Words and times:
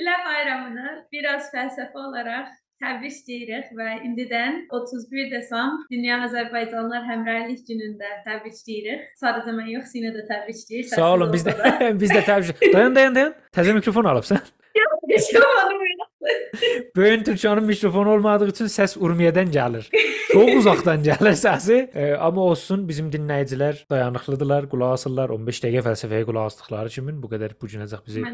Dillər 0.00 0.20
Bayramını 0.24 0.92
biraz 1.12 1.50
fəlsəfi 1.52 1.98
olaraq 2.00 2.46
təbrik 2.80 3.16
deyirik 3.26 3.66
və 3.76 3.88
indidən 4.06 4.54
31 4.72 5.26
Desam 5.34 5.74
Dünya 5.90 6.22
Azərbaycanlılar 6.24 7.04
Həmrəylik 7.04 7.60
günündə 7.68 8.08
təbrik 8.24 8.56
deyirik. 8.64 9.02
Sadəcə 9.20 9.52
mən 9.58 9.68
yox, 9.74 9.90
Sinə 9.92 10.14
də 10.14 10.24
təbrik 10.30 10.62
deyir. 10.70 10.86
Sağ 10.94 11.10
olun. 11.18 11.34
Biz 11.34 11.44
də 11.50 11.56
biz 12.00 12.14
də 12.16 12.22
təbrik. 12.30 12.64
Dayan, 12.72 12.96
dayan, 12.96 13.18
dayan. 13.18 13.36
Təzə 13.52 13.76
mikrofon 13.76 14.08
alıbsan. 14.14 14.40
Böyün 16.96 17.22
Türkçanın 17.24 17.64
mikrofonu 17.64 18.10
olmadığı 18.12 18.48
üçün 18.48 18.66
səs 18.66 18.98
Urmiyadan 18.98 19.50
gəlir. 19.52 19.86
Çox 20.32 20.50
uzaqdan 20.56 21.02
gəlir 21.02 21.36
səsi. 21.38 21.78
E, 21.94 22.14
amma 22.14 22.40
olsun, 22.52 22.84
bizim 22.88 23.08
dinləyicilər 23.10 23.80
dayanıqlıdılar, 23.90 24.68
qulaq 24.70 24.92
asırlar. 24.98 25.32
15 25.36 25.62
dəqiqə 25.64 25.84
fəlsəfəyə 25.88 26.26
qulaq 26.28 26.50
asdıqları 26.50 26.92
kimi 26.96 27.14
bu 27.22 27.30
qədər 27.32 27.56
bu 27.62 27.70
günəcək 27.72 28.04
bizi 28.06 28.24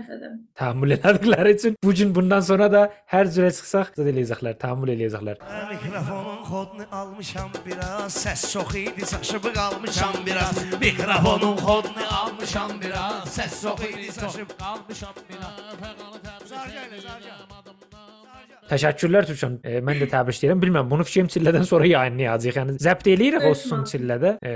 təhammül 0.59 0.97
etdikləri 0.97 1.55
üçün 1.59 1.77
bu 1.85 1.95
gün 2.01 2.15
bundan 2.15 2.43
sonra 2.49 2.69
da 2.73 2.83
hər 3.13 3.31
cürə 3.37 3.53
çıxsaq 3.55 3.95
zədə 4.01 4.13
eləyəcəklər, 4.15 4.59
təhammül 4.63 4.93
eləyəcəklər. 4.97 5.41
Mikrofonun 5.71 6.43
kodunu 6.51 6.87
almışam 6.91 7.51
biraz 7.67 8.17
Səs 8.27 8.51
çox 8.53 8.75
idi 8.75 9.07
çaşıb 9.13 9.47
qalmışam 9.55 10.15
biraz 10.27 10.63
Mikrofonun 10.81 11.57
kodunu 11.57 12.05
almışam 12.21 12.71
biraz 12.83 13.39
Səs 13.39 13.63
çox 13.63 13.89
idi 13.91 14.11
çaşıb 14.21 14.51
qalmışam 14.59 15.15
biraz 15.29 16.36
Təşəkkürlər 18.67 19.27
Türkan. 19.29 19.59
E, 19.63 19.79
mən 19.85 20.01
də 20.03 20.09
təbrik 20.11 20.41
edirəm. 20.41 20.61
Bilmirəm, 20.63 20.89
bunu 20.91 21.05
fikrim 21.07 21.29
çillədən 21.31 21.67
sonra 21.69 21.87
yayınlayacağıq. 21.87 22.57
Yəni 22.59 22.77
zəbt 22.83 23.11
eləyirik 23.13 23.47
olsun 23.47 23.77
mantıqlı. 23.77 23.93
çillədə 23.93 24.33
e, 24.43 24.55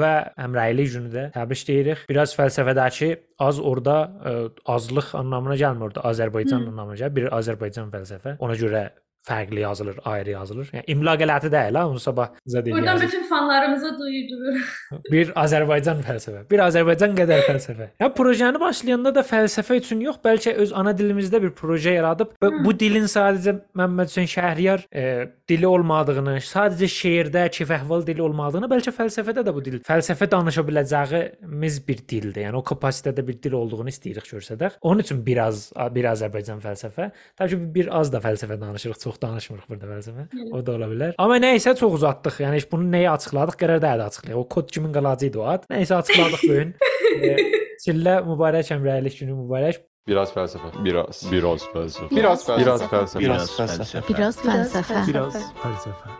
və 0.00 0.12
Əmrəyli 0.46 0.86
günü 0.94 1.12
də 1.12 1.26
təbrik 1.36 1.62
edirik. 1.70 2.04
Biraz 2.10 2.34
fəlsəfədəki 2.38 3.12
az 3.46 3.60
orada 3.60 3.98
e, 4.26 4.32
azlıq 4.74 5.12
anlamına 5.20 5.58
gəlmir 5.62 5.90
orada 5.90 6.06
Azərbaycan 6.10 6.64
Hı. 6.64 6.72
anlamına 6.72 6.98
gəlir. 7.02 7.14
Bir 7.20 7.30
Azərbaycan 7.38 7.92
fəlsəfə. 7.94 8.36
Ona 8.42 8.58
görə 8.58 8.88
fərqli 9.26 9.60
yazılır, 9.60 9.98
ayrı 10.08 10.30
yazılır. 10.30 10.70
Yəni 10.72 10.84
imla 10.94 11.14
qələti 11.20 11.50
deyil 11.52 11.76
ha, 11.76 11.84
onu 11.90 12.00
sabah 12.00 12.30
zədə 12.48 12.70
Buradan 12.72 12.96
eləyəcək. 12.96 13.06
bütün 13.06 13.24
fanlarımıza 13.28 13.90
duyururuq. 13.98 14.70
Bir 15.12 15.32
Azərbaycan 15.42 16.00
fəlsəfə, 16.06 16.44
bir 16.50 16.62
Azərbaycan 16.64 17.16
qədər 17.18 17.42
fəlsəfə. 17.48 17.88
Ya 18.00 18.08
proyeni 18.14 18.60
başlayanda 18.60 19.12
da 19.14 19.24
fəlsəfə 19.26 19.80
üçün 19.82 20.00
yox, 20.06 20.20
bəlkə 20.24 20.54
öz 20.64 20.72
ana 20.76 20.94
dilimizdə 20.96 21.42
bir 21.42 21.52
proje 21.56 21.92
yaradıb 21.96 22.32
və 22.42 22.52
bu 22.64 22.72
dilin 22.80 23.08
sadəcə 23.10 23.56
Məmməd 23.78 24.08
Hüseyn 24.12 24.30
Şəhriyar 24.32 24.86
e, 24.92 25.04
dili 25.48 25.66
olmadığını, 25.68 26.38
sadəcə 26.44 26.88
şeirdə 26.92 27.44
keyf-əhval 27.54 28.06
dili 28.06 28.22
olmadığını, 28.24 28.68
bəlkə 28.70 28.92
fəlsəfədə 28.96 29.44
də 29.46 29.54
bu 29.56 29.62
dil, 29.64 29.78
fəlsəfə 29.86 30.28
danışa 30.32 30.64
biləcəyimiz 30.68 31.78
bir 31.88 32.02
dildir. 32.08 32.46
Yəni 32.48 32.58
o 32.60 32.64
kapasitədə 32.66 33.24
bir 33.28 33.38
dil 33.42 33.56
olduğunu 33.60 33.92
istəyirik 33.92 34.28
görsədək. 34.32 34.78
Onun 34.82 35.04
üçün 35.04 35.20
biraz 35.26 35.68
bir 35.94 36.08
Azərbaycan 36.12 36.60
fəlsəfə. 36.64 37.10
Təbii 37.38 37.54
ki, 37.54 37.60
bir 37.74 37.92
az 38.00 38.12
da 38.12 38.20
fəlsəfə 38.24 38.58
danışırıq, 38.60 38.98
çox 39.08 39.20
danışmırıq 39.22 39.68
burada. 39.68 39.86
Evet. 39.94 40.52
O 40.52 40.66
da 40.66 40.72
ola 40.76 40.88
bilər. 40.92 41.14
Amma 41.18 41.38
nəysə 41.42 41.74
çox 41.78 41.98
uzatdıq. 41.98 42.40
Yəni 42.44 42.60
heç 42.60 42.66
bunu 42.72 42.88
nəyə 42.92 43.10
açıqladıq? 43.16 43.56
Qərarda 43.60 43.92
da 44.00 44.08
açıqlayaq. 44.12 44.38
O 44.38 44.48
kod 44.48 44.70
kimin 44.74 44.92
qalacaqdı 44.92 45.40
o 45.40 45.46
ad? 45.54 45.64
Nəysə 45.72 46.00
açıqladıq 46.02 46.48
bu 46.48 46.54
gün. 46.60 46.74
E, 47.18 47.34
Çillə 47.82 48.20
mübarək 48.22 48.68
Əmrəylik 48.76 49.16
günü 49.18 49.32
mübarək. 49.34 49.80
Biraz 50.06 50.30
felsefe. 50.34 50.68
Biraz. 50.84 51.24
Biraz 51.32 51.64
felsefe. 51.72 52.16
Biraz 52.16 52.46
felsefe. 52.46 53.24
Biraz 53.24 53.56
felsefe. 53.56 54.02
Biraz 54.14 54.38
fəlsəfə 54.38 54.38
Biraz 54.38 54.38
fəlsəfə. 54.44 55.06
Biraz. 55.08 55.38
Fəlsəfə. 55.64 56.14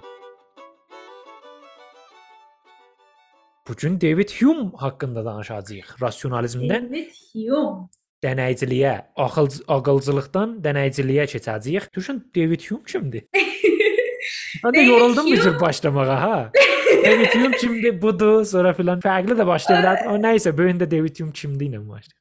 Bu 3.69 3.77
gün 3.77 4.01
David 4.01 4.35
Hume 4.41 4.71
haqqında 4.77 5.25
danışacağıq. 5.25 5.95
Rasionalizmdən 6.03 6.91
David 6.91 7.15
Hume. 7.35 7.89
Dənəyiciliyə, 8.25 8.93
ağıl 9.17 9.49
ağılcılıqdan 9.69 10.57
dənəyiciliyə 10.65 11.27
keçəcəyik. 11.33 11.89
Düşün 11.97 12.23
David 12.37 12.61
Hume 12.71 12.85
kimdir? 12.93 13.25
Mən 14.65 14.73
də 14.73 14.77
David 14.77 14.89
yoruldum 14.89 15.27
bu 15.31 15.37
cür 15.37 15.61
başlamağa 15.61 16.21
ha. 16.23 16.51
David 17.05 17.35
Hume 17.35 17.57
kimdir? 17.57 18.03
Budur, 18.03 18.45
sonra 18.45 18.73
filan 18.75 19.01
fərqli 19.01 19.37
də 19.39 19.47
başlaya 19.47 19.83
bilərdik. 19.83 20.07
Amma 20.09 20.23
nəysə, 20.29 20.53
bu 20.59 20.63
gün 20.71 20.81
də 20.83 20.91
David 20.91 21.21
Hume 21.21 21.33
kimdir 21.33 21.67
ilə 21.71 21.83
başlayaq. 21.89 22.15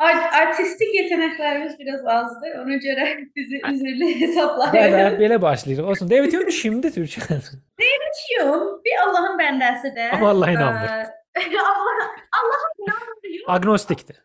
Art 0.00 0.34
artistik 0.34 0.94
yeteneklerimiz 0.94 1.78
biraz 1.78 2.06
azdı. 2.06 2.46
Ona 2.62 2.76
göre 2.76 3.18
bizi 3.36 3.60
üzürlü 3.72 4.04
Belə 4.04 4.20
hesaplayın. 4.20 5.18
belə 5.20 5.42
başlayırıq. 5.42 5.84
Olsun. 5.84 6.10
David 6.10 6.32
Hume 6.32 6.48
kimdir 6.48 6.90
Türkiyə? 6.94 7.26
Hume 7.30 8.80
bir 8.84 8.96
Allah'ın 9.08 9.38
bendesidir. 9.38 10.10
Amma 10.14 10.28
Allah 10.30 10.50
inanmır. 10.50 10.88
Allah, 10.88 12.06
Allah'a 12.38 12.68
inanmıyor. 12.78 13.44
Agnostikdir. 13.48 14.16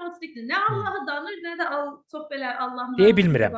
Agnostikdir. 0.00 0.48
Ne 0.48 0.56
Allah'ı 0.56 1.06
danır 1.06 1.42
ne 1.42 1.58
de 1.58 1.68
al, 1.68 1.96
böyle 2.30 2.56
Allah'ın 2.56 2.94
Deyə 2.98 3.16
bilmirəm. 3.16 3.52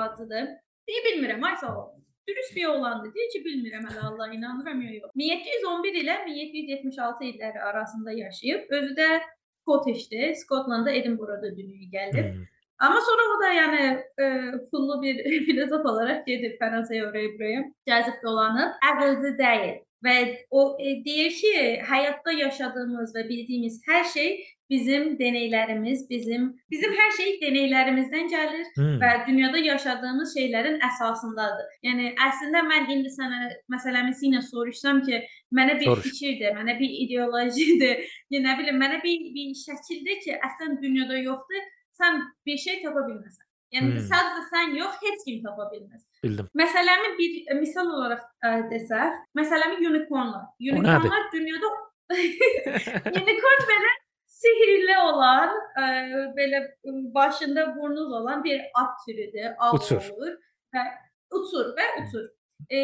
Deyə 0.88 1.02
bilmirəm. 1.08 1.44
Ay 1.46 1.56
sağ 1.56 1.76
ol. 1.78 1.90
Dürüst 2.28 2.56
bir 2.56 2.66
oğlandı. 2.66 3.14
Deyir 3.14 3.30
ki 3.32 3.44
bilmirəm 3.44 3.86
hələ 3.88 4.00
Allah 4.06 4.32
inanıram 4.34 4.82
ya 4.82 4.92
yox. 4.94 5.10
1711 5.14 5.94
ilə 6.02 6.26
1776 6.26 7.24
illəri 7.24 7.60
arasında 7.60 8.12
yaşayıb, 8.12 8.70
özü 8.70 8.94
də 8.94 9.20
Scottish'dir. 9.62 10.34
Skotlandda 10.34 10.90
Edinburgh'da 10.90 11.56
dünyaya 11.56 11.88
gəlib. 11.96 12.34
Hmm. 12.34 12.44
Ama 12.78 13.00
sonra 13.00 13.22
o 13.36 13.42
da 13.42 13.52
yani 13.52 14.02
e, 14.22 14.24
pullu 14.70 15.02
bir 15.02 15.16
filozof 15.46 15.86
olarak 15.86 16.26
gedib 16.26 16.58
Fransaya 16.58 17.10
oraya 17.10 17.34
buraya 17.34 17.64
cazip 17.88 18.14
dolanıb. 18.22 18.72
Ağılcı 18.90 19.38
değil. 19.38 19.74
Ve 20.04 20.46
o 20.50 20.76
e, 20.80 21.04
deyir 21.04 21.30
ki 21.30 21.80
hayatta 21.88 22.32
yaşadığımız 22.32 23.14
ve 23.14 23.28
bildiğimiz 23.28 23.82
her 23.86 24.04
şey 24.04 24.46
bizim 24.70 25.18
deneylerimiz, 25.18 26.10
bizim 26.10 26.56
bizim 26.70 26.92
her 26.92 27.10
şey 27.10 27.40
deneylerimizden 27.40 28.26
gəlir 28.28 28.66
Hmm. 28.76 28.98
və 29.02 29.26
dünyada 29.26 29.58
yaşadığımız 29.58 30.34
şeylərin 30.36 30.78
əsasındadır. 30.88 31.66
Yəni 31.84 32.14
əslində 32.28 32.62
mən 32.70 32.90
indi 32.94 33.08
sənə 33.18 33.40
məsələmi 33.74 34.14
sinə 34.22 34.42
soruşsam 34.42 35.02
ki, 35.06 35.22
mənə 35.52 35.78
bir 35.80 35.84
Soruş. 35.90 36.02
fikirdir, 36.08 36.54
mənə 36.56 36.78
bir 36.80 36.90
ideolojidir, 37.04 37.96
ya 38.32 38.40
nə 38.40 38.58
bilim, 38.58 38.80
mənə 38.80 39.02
bir 39.04 39.18
bir 39.36 39.54
şəkildir 39.66 40.20
ki, 40.24 40.38
əslən 40.48 40.80
dünyada 40.82 41.18
yoxdur, 41.18 41.64
sən 42.00 42.22
bir 42.46 42.56
şey 42.66 42.82
tapa 42.82 43.00
bilməsən. 43.08 43.46
Yəni 43.72 43.92
Hmm. 43.92 44.04
sadəcə 44.08 44.42
sən 44.52 44.74
yox, 44.76 44.94
heç 45.02 45.20
kim 45.26 45.42
tapa 45.44 45.64
bilməz. 45.72 46.02
Bildim. 46.24 46.48
Məsələmi 46.60 47.12
bir 47.18 47.54
misal 47.60 47.86
olaraq 47.88 48.20
ə, 48.44 48.50
desək, 48.72 49.14
məsələmi 49.38 49.80
unicornlar. 49.88 50.44
Unicornlar 50.60 51.28
dünyada 51.32 51.70
unicorn 53.20 53.62
belə 53.70 53.92
sihirli 54.42 54.98
olan, 54.98 55.56
ə, 55.78 55.86
belə 56.36 56.62
ə, 56.66 56.94
başında 57.14 57.66
burnuz 57.76 58.12
olan 58.20 58.44
bir 58.44 58.60
at 58.74 58.94
türüdür. 59.06 59.54
Av 59.58 59.78
Uçur. 59.78 60.12
olur 60.16 60.38
və 60.74 60.86
uçur 61.38 61.74
və 61.78 61.88
uçur. 62.02 62.30
E, 62.70 62.78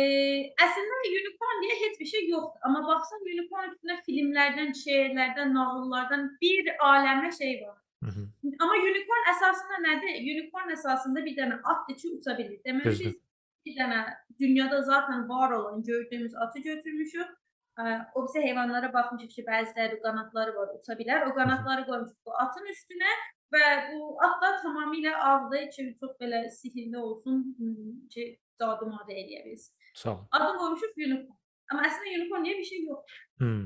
əslində 0.65 0.97
unicorn 1.07 1.61
deyə 1.65 1.77
heç 1.83 1.99
bir 2.01 2.09
şey 2.13 2.25
yoxdur. 2.33 2.63
Amma 2.67 2.83
baxsan 2.87 3.23
unicorn 3.33 3.71
üstünə 3.73 3.99
filmlərdən, 4.07 4.73
şeirlərdən, 4.83 5.55
nağıllardan 5.55 6.27
bir 6.43 6.73
aləmə 6.91 7.31
şey 7.37 7.55
var. 7.63 7.77
Hı 8.05 8.11
-hı. 8.11 8.25
Amma 8.63 8.77
unicorn 8.91 9.31
əsasında 9.35 9.81
nədir? 9.87 10.19
Unicorn 10.33 10.75
əsasında 10.77 11.25
bir 11.25 11.37
dənə 11.37 11.61
atdır 11.73 11.97
ki, 12.01 12.09
uça 12.17 12.39
bilir. 12.39 12.61
Deməli 12.67 12.99
biz 13.05 13.17
bir 13.67 13.77
dənə 13.81 14.01
dünyada 14.41 14.83
zaten 14.83 15.29
var 15.29 15.51
olan 15.59 15.83
gördüyümüz 15.83 16.35
atı 16.35 16.59
götürmüşük. 16.59 17.29
O 17.79 18.25
bizə 18.27 18.43
heyvanlara 18.43 18.91
baxmışıq 18.95 19.35
ki, 19.37 19.47
bəziləri 19.47 20.01
qanadları 20.03 20.55
var, 20.57 20.75
uça 20.79 20.97
bilər. 20.99 21.29
O 21.31 21.35
qanadları 21.37 21.87
qoymuşuq 21.87 22.27
bu 22.27 22.35
atın 22.45 22.67
üstünə 22.75 23.13
və 23.55 23.65
bu 23.93 24.17
at 24.27 24.43
da 24.43 24.53
tamamilə 24.65 25.15
ağdır 25.31 25.69
ki, 25.77 25.89
çox 26.01 26.17
belə 26.23 26.49
sihirli 26.51 26.99
olsun 26.99 27.45
hmm, 27.59 27.95
ki, 28.15 28.29
cadu-madı 28.59 29.15
eləyə 29.15 29.45
bilsin. 29.47 29.75
Sağ 29.95 30.11
ol. 30.17 30.25
Adını 30.33 30.59
qoymuşuq 30.65 31.05
unicorn. 31.07 31.39
Amma 31.69 31.85
əslində 31.85 32.13
unicorn 32.17 32.45
deyə 32.49 32.59
bir 32.59 32.67
şey 32.67 32.85
yox. 32.89 33.17
Hmm. 33.39 33.65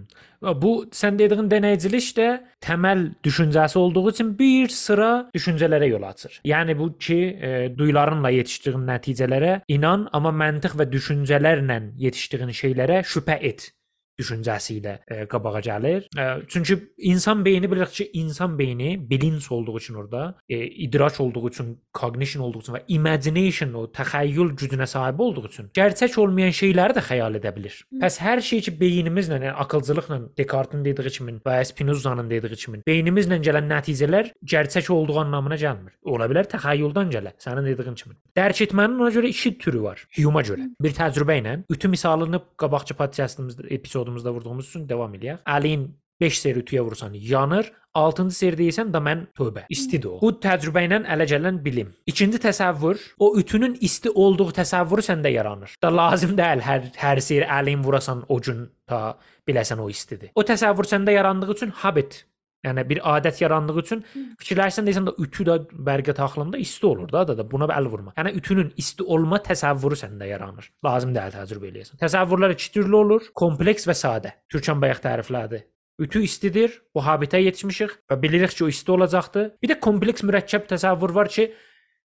Bu 0.60 0.70
sən 0.92 1.16
dediyin 1.16 1.48
dənəyicilik 1.48 2.08
də 2.18 2.30
təməl 2.66 3.04
düşüncəsi 3.24 3.78
olduğu 3.78 4.08
üçün 4.10 4.32
bir 4.38 4.74
sıra 4.76 5.12
düşüncələrə 5.34 5.88
yol 5.88 6.02
açır. 6.08 6.40
Yəni 6.44 6.76
bu 6.78 6.92
ki, 6.98 7.20
e, 7.41 7.53
duyularınla 7.78 8.34
yetişdiyin 8.42 8.91
nəticələrə 8.91 9.60
inan, 9.72 10.10
amma 10.12 10.34
məntiq 10.42 10.74
və 10.80 10.92
düşüncələrlə 10.92 11.78
yetişdiyin 12.03 12.53
şeylərə 12.58 13.06
şübhə 13.06 13.38
et 13.41 13.70
düşüncəsi 14.18 14.78
ilə 14.80 14.97
e, 15.09 15.26
qabağa 15.30 15.60
gəlir. 15.64 16.06
E, 16.18 16.26
çünki 16.48 16.78
insan 16.98 17.44
beyni 17.44 17.70
bilirik 17.70 17.92
ki, 17.92 18.10
insan 18.12 18.59
beyni 18.59 19.10
bilinç 19.10 19.53
olduğu 19.53 19.76
üçün 19.78 19.94
orada, 19.94 20.36
e, 20.48 20.66
idrak 20.66 21.20
olduğu 21.20 21.48
üçün, 21.48 21.78
cognition 21.94 22.42
olduğu 22.44 22.60
üçün 22.60 22.76
və 22.76 22.82
imagination 22.88 23.74
o 23.74 23.84
təxəyyül 23.86 24.54
gücünə 24.56 24.86
sahib 24.86 25.18
olduğu 25.18 25.47
üçün 25.48 25.70
gerçək 25.74 26.18
olmayan 26.20 26.53
şeyləri 26.56 26.97
də 26.98 27.04
xəyal 27.09 27.38
edə 27.41 27.54
bilir. 27.56 27.78
Bəs 28.03 28.18
hər 28.22 28.42
şey 28.44 28.60
ki 28.68 28.76
beynimizlə, 28.80 29.38
yəni 29.41 29.53
akılcılıqla 29.64 30.20
Descartes-in 30.38 30.84
dediyi 30.84 31.10
kimi 31.16 31.36
və 31.47 31.58
Spinoza-nın 31.65 32.30
dediyi 32.30 32.56
kimi 32.56 32.82
beynimizlə 32.86 33.41
gələn 33.42 33.68
nəticələr 33.70 34.32
gerçək 34.44 34.91
olduğu 34.92 35.18
anlamına 35.24 35.58
gəlmir. 35.60 35.97
Ola 36.04 36.28
bilər 36.30 36.48
təxəyyüldən 36.53 37.12
gələ, 37.12 37.34
sənin 37.42 37.68
dediyin 37.68 37.97
kimi. 37.98 38.16
Dərk 38.36 38.62
etmənin 38.66 39.00
ona 39.00 39.10
görə 39.15 39.30
iki 39.32 39.56
türü 39.58 39.82
var. 39.82 40.04
Hume-a 40.16 40.42
görə. 40.47 40.68
Bir 40.82 40.94
təcrübə 40.97 41.38
ilə 41.41 41.56
ütü 41.72 41.88
misalını 41.92 42.41
qabaqçı 42.60 42.94
podkastımızda, 42.98 43.68
epizodumuzda 44.03 44.33
vurduğumuz 44.33 44.69
üçün 44.69 44.89
davam 44.89 45.15
eləyək. 45.15 45.45
Əliyin 45.47 45.87
5 46.21 46.39
seri 46.39 46.63
ütüyə 46.63 46.83
vursan 46.83 47.15
yanır. 47.15 47.72
6-cı 47.95 48.33
seri 48.33 48.57
deyirsən 48.57 48.93
da 48.93 49.03
mən 49.04 49.27
tövbə. 49.37 49.66
İstidir 49.69 50.15
o. 50.15 50.21
Bu 50.22 50.31
təcrübə 50.41 50.87
ilə 50.87 51.03
ələ 51.13 51.27
gələn 51.28 51.59
bilim. 51.65 51.91
İkinci 52.07 52.39
təsəvvür, 52.41 53.01
o 53.19 53.34
ütünün 53.37 53.77
isti 53.84 54.10
olduğu 54.10 54.49
təsəvvürü 54.57 55.04
səndə 55.10 55.33
yaranır. 55.34 55.75
Da 55.83 55.91
lazım 55.93 56.33
deyil 56.39 56.65
hər 56.65 56.89
hər 56.97 57.21
seri 57.21 57.45
əlin 57.45 57.84
vurasan 57.84 58.25
o 58.28 58.41
gün 58.41 58.71
ta 58.89 59.19
biləsən 59.49 59.83
o 59.83 59.91
istidir. 59.93 60.33
O 60.34 60.43
təsəvvür 60.43 60.89
səndə 60.89 61.13
yarandığı 61.19 61.53
üçün 61.53 61.75
habit 61.83 62.25
Yəni 62.62 62.84
bir 62.88 63.00
adət 63.16 63.41
yarandığı 63.42 63.74
üçün 63.82 64.04
fikirləşsən 64.38 64.86
desən 64.86 65.09
də 65.09 65.16
ütü 65.24 65.47
də 65.48 65.56
bərqə 65.88 66.14
taxılanda 66.14 66.60
isti 66.62 66.86
olur 66.86 67.10
da 67.10 67.24
da, 67.28 67.34
da 67.38 67.47
buna 67.50 67.66
əl 67.74 67.88
vurma. 67.91 68.14
Yəni 68.18 68.36
ütünün 68.38 68.70
isti 68.78 69.03
olma 69.03 69.41
təsəvvürü 69.42 69.98
səndə 70.04 70.28
yaranır. 70.30 70.70
Lazım 70.86 71.14
deyil 71.16 71.34
təcrübə 71.34 71.70
eləyəsən. 71.72 71.98
Təsəvvürlər 72.04 72.54
iki 72.54 72.70
türlü 72.76 72.97
olur: 73.00 73.28
kompleks 73.34 73.88
və 73.91 73.98
sadə. 73.98 74.36
Türkan 74.53 74.82
bayaq 74.82 75.03
təriflədi. 75.03 75.64
Ütü 76.03 76.22
istidir, 76.24 76.78
bu 76.94 77.03
habitə 77.04 77.42
yetişmişik 77.42 77.98
və 78.10 78.22
bilirik 78.22 78.54
ki, 78.54 78.65
o 78.65 78.70
isti 78.70 78.94
olacaqdır. 78.94 79.50
Bir 79.62 79.74
də 79.74 79.80
kompleks 79.82 80.24
mürəkkəb 80.24 80.70
təsəvvür 80.70 81.15
var 81.15 81.28
ki, 81.30 81.50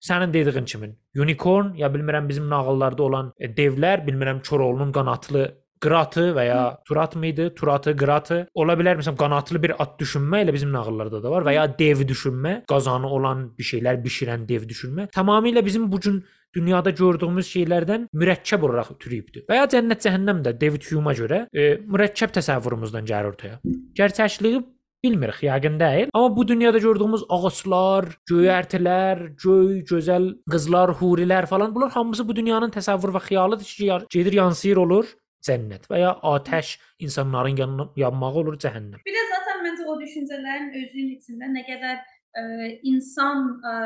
sənin 0.02 0.32
dediyin 0.34 0.64
kimi 0.64 0.92
unicorn 1.16 1.74
ya 1.78 1.88
bilmirəm 1.94 2.28
bizim 2.28 2.48
nağıllarda 2.50 3.02
olan 3.02 3.32
e, 3.38 3.48
devlər, 3.48 4.04
bilmirəm 4.06 4.42
Koroğlunun 4.48 4.92
qanatlı 4.92 5.44
qıratı 5.82 6.28
və 6.36 6.44
ya 6.46 6.60
turat 6.88 7.16
mı 7.16 7.26
idi? 7.26 7.48
Turatı, 7.54 7.96
qıratı. 7.96 8.38
Ola 8.54 8.76
bilər 8.78 9.00
məsələn 9.00 9.18
qanatlı 9.20 9.62
bir 9.62 9.74
at 9.82 9.98
düşünmə 10.00 10.42
elə 10.44 10.54
bizim 10.54 10.72
nağıllarda 10.72 11.22
da 11.22 11.30
var 11.30 11.46
və 11.46 11.56
ya 11.56 11.66
dev 11.78 12.04
düşünmə, 12.08 12.62
qazanı 12.70 13.08
olan 13.08 13.48
bir 13.58 13.68
şeylər 13.72 14.02
bişirən 14.04 14.46
dev 14.48 14.68
düşünmə. 14.70 15.08
Tamamilə 15.16 15.64
bizim 15.64 15.90
bu 15.92 16.00
gün 16.00 16.22
dünyada 16.54 16.90
gördüyümüz 16.90 17.48
şeylərdən 17.48 18.10
mürəkkəb 18.14 18.66
olaraq 18.68 18.92
türüyübdür. 19.00 19.46
Və 19.48 19.62
ya 19.62 19.70
cənnət 19.72 20.04
cəhənnəm 20.06 20.44
də 20.44 20.54
David 20.60 20.84
Hume'a 20.90 21.16
görə 21.16 21.46
e, 21.48 21.72
mürəkkəb 21.80 22.36
təsəvvürümüzdən 22.36 23.08
gəlir 23.08 23.32
ortaya. 23.32 23.58
Gerçəkliyi 23.98 24.60
bilmirik, 25.02 25.40
yəqin 25.42 25.80
deyil. 25.80 26.12
Amma 26.14 26.36
bu 26.36 26.44
dünyada 26.48 26.78
gördüyümüz 26.78 27.24
ağaclar, 27.28 28.06
göyərtilər, 28.30 29.24
göy, 29.42 29.80
gözəl 29.88 30.28
qızlar, 30.52 30.92
hurilər 31.00 31.48
falan 31.50 31.74
bunlar 31.74 31.90
hamısı 31.96 32.28
bu 32.28 32.36
dünyanın 32.36 32.70
təsəvvür 32.70 33.16
və 33.16 33.24
xəyalıdır 33.30 33.72
ki, 33.80 33.90
gedir 34.14 34.38
yansıyır 34.38 34.84
olur 34.84 35.10
cənnət 35.46 35.88
və 35.90 36.00
ya 36.02 36.14
atəş 36.32 36.76
insanların 37.06 37.60
yanına 37.62 37.88
yanmağı 38.04 38.42
olur 38.44 38.58
cəhənnəm. 38.64 39.04
Bir 39.06 39.18
də 39.18 39.22
zaten 39.34 39.62
məncə 39.66 39.86
o 39.90 39.98
düşüncələrin 40.00 40.72
özünün 40.80 41.14
içində 41.18 41.52
nə 41.52 41.64
qədər 41.68 42.02
ə, 42.02 42.44
insan 42.92 43.48
ə, 43.62 43.76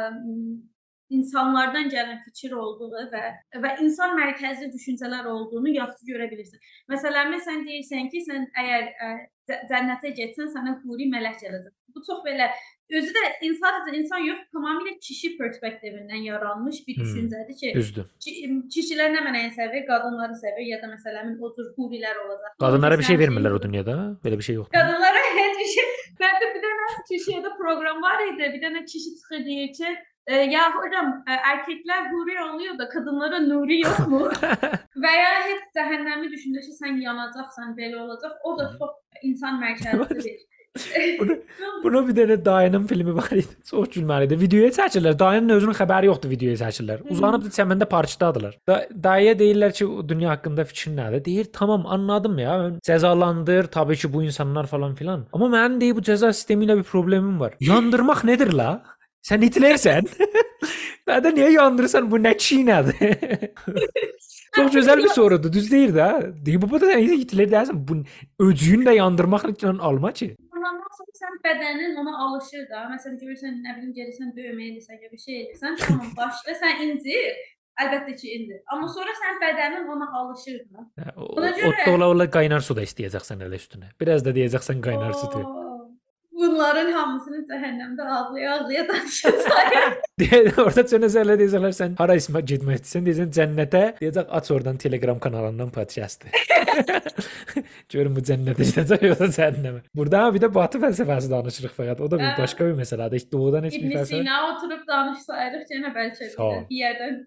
insanlardan 1.16 1.88
gələn 1.90 2.18
fikir 2.24 2.52
olduğu 2.58 2.90
və 3.12 3.24
və 3.62 3.72
insan 3.84 4.16
mərkəzli 4.18 4.72
düşüncələr 4.72 5.28
olduğunu 5.30 5.74
yaxşı 5.76 6.08
görə 6.10 6.26
bilirsən. 6.32 6.62
Məsələn, 6.90 7.36
sən 7.46 7.62
deyirsən 7.68 8.10
ki, 8.10 8.22
sən 8.26 8.48
əgər 8.62 8.88
ə, 9.06 9.10
cə- 9.50 9.60
cənnətə 9.70 10.12
getsən, 10.18 10.50
sənə 10.54 10.74
huri 10.82 11.06
mələk 11.12 11.38
gələcək. 11.44 11.74
Bu 11.94 12.02
çox 12.08 12.24
belə 12.26 12.50
özü 12.90 13.10
də 13.16 13.22
insan 13.42 13.66
sadəcə 13.66 13.96
insan 13.98 14.18
yox, 14.28 14.38
tamamilə 14.54 14.92
kişi 15.02 15.28
perspektivindən 15.38 16.22
yaranmış 16.30 16.76
bir 16.86 16.96
Hmm. 16.96 17.02
düşüncədir 17.04 17.56
ki, 17.60 17.72
Düzdür. 17.74 18.06
ki- 18.24 18.62
kişilər 18.74 19.10
nə 19.16 19.20
mənəyi 19.26 19.50
sevir, 19.58 19.86
qadınları 19.90 20.36
sevir 20.42 20.66
ya 20.72 20.78
da 20.82 20.86
məsələn 20.94 21.36
o 21.40 21.52
cür 21.56 21.66
hurilər 21.78 22.16
olacaq. 22.24 22.52
Qadınlara 22.60 22.98
bir 22.98 23.04
şey 23.04 23.16
Sən 23.16 23.20
vermirlər 23.22 23.52
o 23.58 23.62
dünyada. 23.62 23.94
Belə 24.24 24.38
bir 24.38 24.46
şey 24.48 24.54
yoxdur. 24.60 24.78
Qadınlara 24.78 25.22
heç 25.38 25.54
bir 25.62 25.70
şey. 25.76 25.86
Məndə 26.22 26.46
bir 26.54 26.60
dənə 26.66 26.86
Türkiyədə 27.10 27.50
proqram 27.58 28.02
var 28.02 28.20
idi. 28.32 28.44
Bir 28.54 28.60
dənə 28.66 28.84
kişi 28.84 29.10
çıxır 29.18 29.44
deyir 29.44 29.72
ki, 29.78 29.88
e, 30.26 30.34
ya 30.36 30.62
hocam 30.76 31.24
e, 31.28 31.32
erkekler 31.52 32.10
huri 32.12 32.36
oluyor 32.42 32.78
da 32.78 32.88
kadınlara 32.88 33.38
nuri 33.40 33.80
yok 33.80 34.08
mu? 34.08 34.20
Veya 35.04 35.30
hep 35.48 35.62
cəhənnəmi 35.76 36.30
düşündür 36.32 36.60
ki, 36.66 36.72
sən 36.82 37.00
yanacaqsan, 37.02 37.76
belə 37.78 37.96
olacaq. 38.04 38.32
O 38.44 38.58
da 38.58 38.70
çox 38.78 38.90
insan 39.22 39.60
mərkəzlidir. 39.62 40.38
Bunu- 41.20 41.38
Buna 41.84 42.00
bir 42.08 42.14
dənə 42.16 42.36
dayının 42.44 42.86
filmi 42.86 43.12
var 43.16 43.30
idi. 43.36 43.52
Çox 43.70 43.88
gülməlidir. 43.94 44.40
Videoya 44.40 44.70
çəkirlər. 44.74 45.14
Dayının 45.18 45.54
özünün 45.56 45.76
xəbəri 45.78 46.08
yoxdur 46.08 46.30
videoya 46.32 46.56
çəkirlər. 46.62 47.04
Uzanıb 47.12 47.44
da 47.44 47.52
çəməndə 47.56 47.88
parçdadılar. 47.90 48.56
Da, 48.68 48.78
dayıya 49.04 49.36
deyirlər 49.38 49.74
ki, 49.76 49.86
dünya 50.08 50.32
haqqında 50.34 50.64
fikrin 50.64 50.96
nədir? 50.98 51.24
Deyir, 51.24 51.50
tamam 51.52 51.86
anladım 51.86 52.38
ya. 52.42 52.56
Mən 52.64 52.80
cəzalandır, 52.88 53.70
tabii 53.76 53.96
ki 54.02 54.12
bu 54.12 54.22
insanlar 54.26 54.66
falan 54.66 54.94
filan. 54.94 55.26
Amma 55.32 55.50
mənim 55.52 55.80
deyir 55.80 55.96
bu 55.96 56.04
cəza 56.08 56.32
sistemi 56.32 56.66
ilə 56.66 56.78
bir 56.80 56.88
problemim 56.88 57.40
var. 57.40 57.54
Yandırmaq 57.60 58.24
nedir 58.24 58.52
la? 58.56 58.70
Sən 59.26 59.42
Hitlersən. 59.46 60.10
Nədə 61.08 61.30
niyə 61.36 61.52
yandırırsan? 61.54 62.08
Bu 62.10 62.18
nə 62.18 62.32
çiynədir? 62.42 63.52
Çox 64.56 64.72
gözəl 64.74 65.02
bir 65.04 65.12
sorudur. 65.14 65.52
Düz 65.52 65.70
deyir 65.70 65.92
də. 65.94 66.08
Deyir 66.46 66.62
bu 66.62 66.80
da 66.80 66.86
Hitler 66.96 67.50
deyirsən. 67.52 67.78
Bu 67.88 67.98
öcüyünü 68.48 68.88
də 68.88 68.94
yandırmaqla 68.96 69.74
alma 69.80 70.12
ki. 70.12 70.36
Sonra 70.96 71.18
sən 71.20 71.36
bədənin 71.44 71.98
ona 72.00 72.14
alışır 72.26 72.64
da. 72.70 72.86
Məsələn 72.92 73.18
görürsən, 73.22 73.58
nə 73.66 73.74
bilim 73.76 73.92
gəlirsən 73.98 74.32
döyməyə 74.38 74.80
ya 75.02 75.10
bir 75.12 75.18
şey 75.26 75.36
edirsən, 75.42 75.76
tamam 75.82 76.10
başla 76.16 76.56
sən 76.62 76.82
incir. 76.88 77.36
Əlbəttə 77.76 78.14
ki 78.16 78.30
indir. 78.32 78.60
Amma 78.72 78.88
sonra 78.88 79.12
sən 79.20 79.36
bədənin 79.42 79.90
ona 79.92 80.06
alışır 80.20 80.62
da. 80.72 80.86
Ona 81.16 81.50
görə- 81.58 81.68
o 81.68 81.86
da 81.86 81.94
ola 81.94 82.08
ola 82.14 82.26
qaynar 82.38 82.64
su 82.64 82.76
da 82.76 82.82
istəyəcəksən 82.88 83.44
elə 83.44 83.60
üstünə. 83.60 83.90
Biraz 84.00 84.24
da 84.24 84.32
deyəcəksən 84.32 84.80
qaynar 84.80 85.12
su 85.12 85.28
Bunların 86.36 86.90
hamısını 86.92 87.38
cəhənnəmdə 87.48 88.04
ağlaya-ağlaya 88.16 88.82
danışacağıq. 88.88 89.94
Orada 90.60 90.82
çönə 90.90 91.08
sərlə 91.12 91.36
deyəcəklər 91.40 91.72
sən 91.76 91.94
hara 92.00 92.16
ismə 92.20 92.42
getmək 92.50 92.82
istəyirsən 92.82 93.06
deyəcəksən 93.06 93.30
cənnətə. 93.38 93.82
Deyəcək 94.02 94.34
aç 94.38 94.50
oradan 94.52 94.76
Telegram 94.82 95.18
kanalından 95.18 95.70
podkastı. 95.72 96.28
Görün 97.92 98.14
bu 98.18 98.24
cənnətə 98.30 98.68
gedəcək 98.68 99.06
yoxsa 99.08 99.30
cəhənnəmə. 99.38 99.80
Burada 99.96 100.26
bir 100.34 100.44
də 100.44 100.52
batı 100.58 100.82
fəlsəfəsi 100.82 101.32
danışırıq 101.32 101.72
fəqət. 101.78 102.04
O 102.04 102.10
da 102.10 102.20
bir 102.20 102.36
başqa 102.42 102.68
bir 102.68 102.76
məsələdir. 102.82 103.16
Heç 103.20 103.32
doğudan 103.32 103.70
heç 103.70 103.78
bir 103.78 103.88
İbn 103.88 103.96
fəlsəfə. 103.96 104.20
Sina 104.20 104.42
oturub 104.50 104.84
danışsaydıq 104.92 105.74
yenə 105.76 105.94
bəlkə 105.96 106.30
bir, 106.36 106.62
bir 106.68 106.80
yerdən 106.84 107.20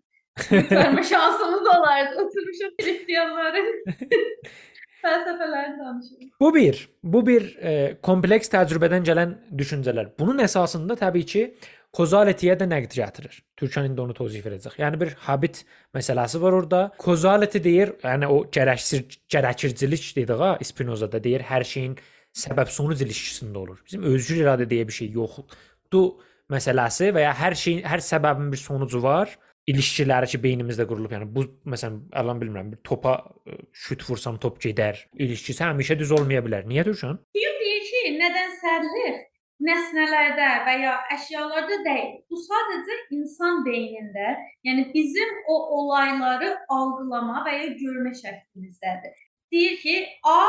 qurtarma 0.47 1.03
şansımız 1.13 1.67
olardı. 1.77 2.13
Oturmuşuq 2.23 2.73
xristianların 2.81 3.83
fəlsəfələrini 5.04 5.80
danışırıq. 5.80 6.30
Bu 6.40 6.54
bir, 6.56 6.80
bu 7.04 7.25
bir 7.28 7.50
e, 7.57 7.74
kompleks 8.04 8.51
təcrübədən 8.54 9.06
gələn 9.07 9.36
düşüncələr. 9.57 10.13
Bunun 10.19 10.42
əsasında 10.46 10.98
təbii 11.00 11.28
ki, 11.34 11.44
kozalitiyə 11.96 12.56
də 12.60 12.68
nəqd 12.69 12.96
gətirir. 13.00 13.40
Türkan 13.57 13.90
indi 13.90 14.01
onu 14.01 14.13
tozif 14.18 14.46
edəcək. 14.46 14.78
Yəni 14.81 15.00
bir 15.01 15.16
habit 15.25 15.63
məsələsi 15.96 16.42
var 16.42 16.57
orada. 16.60 16.81
Kozality 17.01 17.63
deyir, 17.63 17.96
yəni 18.04 18.30
o 18.30 18.44
gərəksiz 18.46 19.19
gərəkircilik 19.31 20.10
dedik 20.16 20.44
ha, 20.44 20.56
Spinoza-da 20.63 21.22
deyir, 21.24 21.45
hər 21.50 21.66
şeyin 21.66 21.98
səbəb-sonuc 22.38 23.02
ilişkisində 23.04 23.57
olur. 23.57 23.81
Bizim 23.86 24.06
özgür 24.07 24.44
iradə 24.44 24.69
deyə 24.69 24.88
bir 24.88 24.95
şey 25.00 25.12
yoxdur 25.18 26.12
məsələsi 26.50 27.12
və 27.16 27.25
ya 27.25 27.34
hər 27.38 27.56
şeyin 27.57 27.86
hər 27.90 28.04
səbəbin 28.06 28.52
bir 28.54 28.62
sonucu 28.62 29.02
var. 29.04 29.34
İlişkiləri 29.69 30.30
ki 30.31 30.40
beynimizdə 30.44 30.85
qurulub, 30.90 31.11
yəni 31.14 31.28
bu 31.35 31.44
məsələn, 31.69 31.99
əlan 32.21 32.40
bilmirəm, 32.42 32.71
bir 32.73 32.80
topa 32.88 33.18
ə, 33.19 33.57
şut 33.85 34.06
vursam 34.09 34.40
top 34.42 34.57
gedər. 34.64 35.04
İlişkisi 35.14 35.64
həmişə 35.66 35.99
düz 35.99 36.14
olmaya 36.16 36.42
bilər. 36.45 36.66
Niyə 36.69 36.85
Türkan? 36.88 37.19
Hume 37.38 37.52
deyir 37.61 37.83
ki, 37.90 38.02
nədənsəllik 38.18 39.19
nəsnələrdə 39.68 40.49
və 40.66 40.73
ya 40.83 40.95
əşyalarda 41.16 41.80
deyil. 41.85 42.11
Bu 42.31 42.40
sadəcə 42.40 42.97
insan 43.18 43.64
beynində, 43.66 44.35
yəni 44.68 44.88
bizim 44.94 45.33
o 45.52 45.57
olayları 45.80 46.54
algılama 46.71 47.44
və 47.47 47.56
ya 47.57 47.71
görmə 47.81 48.14
şəklimizdədir. 48.21 49.18
Deyir 49.52 49.78
ki, 49.83 49.95
A 50.23 50.40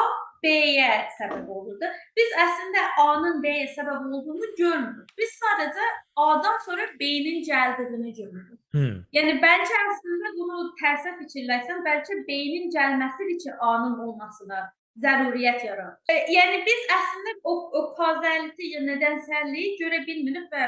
B-yə 0.45 0.91
səbəb 1.19 1.49
olurdu. 1.53 1.91
Biz 2.17 2.35
əslində 2.45 2.85
A-nın 3.05 3.41
B-yə 3.45 3.69
səbəb 3.77 4.09
olduğunu 4.09 4.51
görmürük. 4.59 5.15
Biz 5.21 5.37
sadəcə 5.43 5.89
A-dan 6.27 6.59
sonra 6.67 6.89
B-nin 7.01 7.43
gəldiyini 7.49 8.13
görürük. 8.19 8.59
Hmm. 8.77 8.99
Yəni 9.17 9.39
bəlkə 9.45 9.81
əslində 9.87 10.35
bunu 10.39 10.67
tərsə 10.83 11.17
fikirləsən, 11.23 11.83
bəlkə 11.87 12.21
beynin 12.29 12.71
gəlməsidir 12.75 13.41
ki, 13.45 13.57
A-nın 13.71 13.99
olmasına 14.07 14.69
zəruriyyət 15.03 15.65
yaradır. 15.67 15.99
E, 16.13 16.17
yəni 16.35 16.63
biz 16.67 16.89
əslində 16.97 17.37
o, 17.45 17.55
o 17.79 17.83
kauzaliti 17.99 18.73
ya 18.75 18.83
nədənsəlliyi 18.87 19.77
görə 19.81 20.03
bilmirik 20.07 20.49
və 20.53 20.67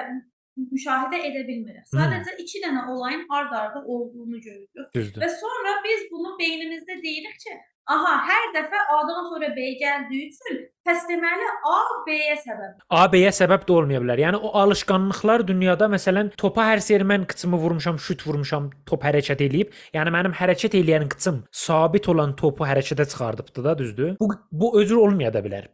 müşahidə 0.56 1.18
edə 1.28 1.42
bilmirik. 1.48 1.84
Hmm. 1.90 1.98
Sadəcə 1.98 2.38
iki 2.42 2.62
dənə 2.64 2.86
olayın 2.92 3.26
ard-arda 3.30 3.84
olduğunu 3.84 4.40
görürük. 4.40 4.88
Düzdür. 4.94 5.20
Və 5.24 5.28
sonra 5.40 5.76
biz 5.84 6.08
bunu 6.12 6.34
beynimizdə 6.40 6.98
deyirik 7.02 7.38
ki, 7.44 7.54
aha, 7.92 8.12
hər 8.28 8.50
dəfə 8.56 8.82
A-dan 8.96 9.24
sonra 9.30 9.48
B 9.56 9.72
gəldiyi 9.80 10.28
üçün 10.28 10.60
pəs 10.86 11.06
deməli 11.08 11.48
A 11.70 11.78
B-yə 12.06 12.36
səbəb. 12.42 12.84
AB-yə 12.98 13.32
səbəb 13.38 13.64
də 13.68 13.74
olmaya 13.78 14.02
bilər. 14.04 14.22
Yəni 14.26 14.42
o 14.42 14.52
alışqanlıqlar 14.62 15.46
dünyada 15.48 15.88
məsələn 15.92 16.32
topa 16.38 16.68
hər 16.68 16.84
seri 16.84 17.06
mən 17.08 17.26
qıçımı 17.30 17.58
vurmuşam, 17.64 17.98
şut 17.98 18.26
vurmuşam, 18.26 18.70
top 18.86 19.08
hərəkət 19.08 19.42
eləyib. 19.48 19.72
Yəni 19.96 20.14
mənim 20.14 20.36
hərəkət 20.36 20.76
eləyən 20.78 21.08
qıçım 21.14 21.42
sabit 21.64 22.08
olan 22.12 22.36
topu 22.38 22.68
hərəkətə 22.68 23.08
çıxardıbdı 23.08 23.64
da, 23.64 23.78
düzdür? 23.78 24.14
Bu 24.20 24.30
bu 24.52 24.76
özür 24.80 25.02
olmaya 25.08 25.32
da 25.34 25.42
bilər. 25.44 25.72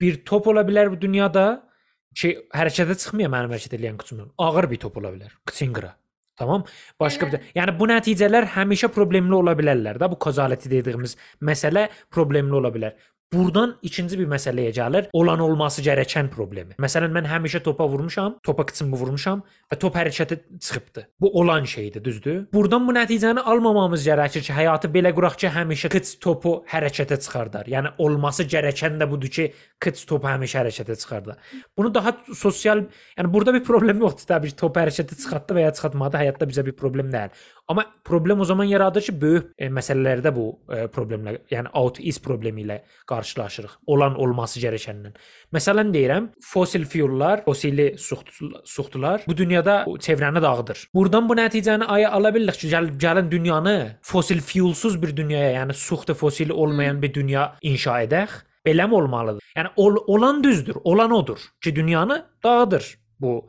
Bir 0.00 0.22
top 0.24 0.46
ola 0.48 0.62
bilər 0.64 0.92
bu 0.92 1.00
dünyada 1.00 1.69
ki, 2.16 2.34
hərəkətə 2.56 2.96
çıxmaya 2.98 3.30
mənim 3.32 3.54
hərəkət 3.54 3.76
eləyən 3.78 3.98
qıçımdan. 4.00 4.30
Ağır 4.38 4.70
bir 4.70 4.82
top 4.82 4.98
ola 5.00 5.12
bilər. 5.14 5.34
Qıra. 5.50 5.94
Tamam? 6.40 6.64
Başqa 7.00 7.26
bir 7.28 7.34
də. 7.36 7.40
Yəni 7.58 7.76
bu 7.76 7.86
nəticələr 7.90 8.46
həmişə 8.54 8.88
problemli 8.94 9.36
ola 9.36 9.52
bilərlər 9.58 10.00
də. 10.00 10.08
Bu 10.08 10.16
kozaliti 10.18 10.70
dediyimiz 10.72 11.16
məsələ 11.44 11.88
problemli 12.10 12.56
ola 12.56 12.70
bilər. 12.72 12.94
Buradan 13.30 13.76
ikinci 13.86 14.16
bir 14.18 14.26
məsələyə 14.26 14.72
gəlir. 14.74 15.04
Olan 15.14 15.38
olması 15.44 15.84
gərəkən 15.86 16.32
problemi. 16.34 16.74
Məsələn, 16.82 17.12
mən 17.14 17.28
həmişə 17.30 17.60
topa 17.62 17.86
vurmuşam, 17.86 18.40
topa 18.42 18.64
qıçımı 18.66 18.98
vurmuşam 18.98 19.44
və 19.70 19.76
top 19.78 19.98
hərəkətə 20.00 20.38
çıxıbdı. 20.58 21.04
Bu 21.20 21.30
olan 21.38 21.64
şeydir, 21.64 22.02
düzdür? 22.04 22.40
Buradan 22.52 22.88
bu 22.88 22.96
nəticəni 22.96 23.44
almamamız 23.52 24.02
gərəkir 24.08 24.42
ki, 24.48 24.52
həyatı 24.56 24.90
belə 24.90 25.12
quraq 25.14 25.36
ki, 25.38 25.52
həmişə 25.54 25.92
qıç 25.94 26.16
topu 26.26 26.56
hərəkətə 26.72 27.20
çıxardar. 27.22 27.70
Yəni 27.70 27.94
olması 28.02 28.48
gərəkən 28.50 28.98
də 28.98 29.06
budur 29.12 29.30
ki, 29.38 29.46
qıç 29.78 30.02
topu 30.10 30.26
həmişə 30.26 30.64
hərəkətə 30.64 30.98
çıxardar. 30.98 31.38
Bunu 31.78 31.94
daha 31.94 32.16
sosial, 32.34 32.82
yəni 33.14 33.30
burada 33.30 33.54
bir 33.54 33.62
problem 33.62 34.02
yoxdur 34.02 34.26
təbii 34.34 34.50
ki, 34.50 34.58
top 34.58 34.82
hərəkətə 34.82 35.14
çıxartdı 35.22 35.54
və 35.54 35.68
ya 35.68 35.72
çıxartmadı, 35.78 36.18
həyatda 36.24 36.50
bizə 36.50 36.66
bir 36.66 36.74
problem 36.82 37.14
deyil. 37.14 37.30
Amma 37.70 37.84
problem 38.04 38.40
o 38.40 38.44
zaman 38.44 38.64
yaradır 38.64 39.02
ki, 39.06 39.12
böyük 39.20 39.50
e, 39.58 39.68
məsələlərdə 39.70 40.32
bu 40.34 40.44
e, 40.74 40.88
problemlə, 40.90 41.36
yəni 41.52 41.70
out 41.78 42.00
is 42.02 42.18
problemi 42.18 42.64
ilə 42.64 42.80
qarşılaşırıq. 43.06 43.76
Olan 43.86 44.16
olması 44.18 44.58
gərəkəndən. 44.58 45.12
Məsələn 45.54 45.92
deyirəm, 45.94 46.26
fosil 46.42 46.82
fuellar, 46.90 47.44
fosili 47.44 47.92
suxtu- 47.94 48.64
suxtular 48.66 49.22
bu 49.28 49.36
dünyada 49.38 49.84
çevrəni 50.02 50.42
dağıdır. 50.42 50.88
Buradan 50.94 51.28
bu 51.28 51.36
nəticəni 51.38 51.86
aya 51.86 52.10
ala 52.10 52.32
bildik 52.34 52.58
ki, 52.58 52.70
gəl, 52.72 52.90
gəlin 52.98 53.30
dünyanı 53.30 53.76
fosil 54.02 54.40
fuelsuz 54.40 54.96
bir 55.02 55.14
dünyaya, 55.16 55.52
yəni 55.60 55.76
suxtu 55.78 56.14
fosili 56.14 56.52
olmayan 56.52 57.02
bir 57.02 57.14
dünya 57.14 57.52
inşa 57.62 58.00
edək. 58.02 58.34
Beləmi 58.66 58.94
olmalıdır? 58.94 59.44
Yəni 59.56 59.70
ol, 59.76 59.96
olan 60.06 60.42
düzdür, 60.44 60.76
olan 60.84 61.10
odur 61.10 61.38
ki, 61.62 61.76
dünyanı 61.76 62.26
dağıdır 62.44 62.98
bu 63.20 63.46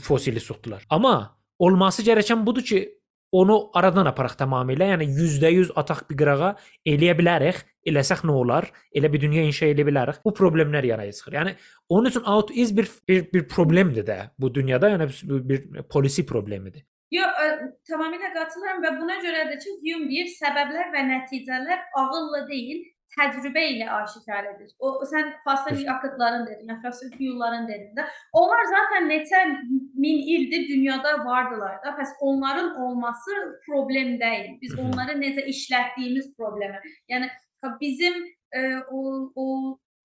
fosili 0.00 0.40
suxtular. 0.40 0.86
Amma 0.90 1.36
olması 1.58 2.02
gərəkən 2.02 2.46
budur 2.46 2.64
ki, 2.64 2.80
onu 3.32 3.56
aradan 3.78 4.08
aparaq 4.10 4.36
tamamilə, 4.38 4.90
yəni 4.92 5.06
%100 5.14 5.72
ataq 5.78 6.04
bir 6.10 6.18
qırağa 6.22 6.50
eləyə 6.88 7.16
bilərik. 7.18 7.62
Eləsək 7.86 8.26
nə 8.28 8.34
olar? 8.36 8.66
Elə 8.96 9.08
bir 9.12 9.22
dünya 9.22 9.44
inşa 9.46 9.70
edə 9.72 9.86
bilərik. 9.88 10.20
Bu 10.24 10.34
problemlər 10.36 10.84
yaraya 10.84 11.12
çıxır. 11.16 11.36
Yəni 11.38 11.54
onun 11.88 12.10
üçün 12.10 12.26
out 12.28 12.50
is 12.50 12.74
bir 12.76 12.90
bir, 13.08 13.26
bir 13.32 13.48
problemdir 13.48 14.06
də 14.06 14.18
bu 14.38 14.54
dünyada, 14.54 14.90
yəni 14.94 15.08
bir, 15.08 15.42
bir 15.48 15.82
policy 15.82 16.26
problemidir. 16.28 16.84
Yox, 17.10 17.38
tamamilə 17.90 18.28
qatılıram 18.34 18.84
və 18.84 18.90
buna 19.00 19.16
görədir 19.22 19.58
ki, 19.62 19.72
Hume 19.82 20.10
deyir, 20.10 20.28
səbəblər 20.36 20.92
və 20.92 21.00
nəticələr 21.08 21.80
ağılla 21.98 22.44
deyil, 22.50 22.84
təcrübə 23.16 23.62
ilə 23.74 23.88
aşkar 23.96 24.48
edir. 24.52 24.70
O 24.78 24.92
sən 25.10 25.32
fosil 25.44 25.82
yakıtların 25.86 26.46
dedin, 26.46 26.72
ya 26.72 26.76
fosil 26.84 27.10
fuelların 27.16 27.68
dedin 27.68 27.92
də. 27.98 28.06
Onlar 28.40 28.64
zaten 28.74 29.08
neçə 29.10 29.42
min 30.04 30.22
ildir 30.34 30.68
dünyada 30.68 31.18
vardılar 31.24 31.78
da. 31.84 31.94
Pəs 31.98 32.16
onların 32.20 32.74
olması 32.76 33.30
problem 33.66 34.18
deyil. 34.20 34.56
Biz 34.62 34.78
onları 34.78 35.18
necə 35.20 35.46
işlətdiyimiz 35.54 36.34
problemi. 36.36 36.82
Yəni 37.10 37.30
bizim 37.80 38.20
ə, 38.54 38.82
o 38.90 39.32
o 39.34 39.46